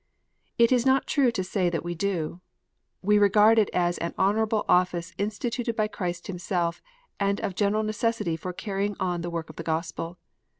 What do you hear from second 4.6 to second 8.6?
office instituted by Christ Himself, and of general necessity for